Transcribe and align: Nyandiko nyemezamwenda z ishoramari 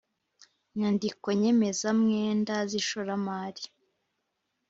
Nyandiko 0.77 1.27
nyemezamwenda 1.41 2.53
z 2.69 2.71
ishoramari 2.81 3.63